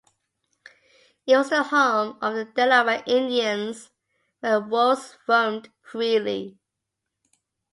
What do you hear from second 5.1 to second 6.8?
roamed freely.